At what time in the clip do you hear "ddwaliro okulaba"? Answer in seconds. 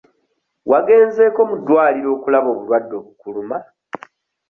1.59-2.47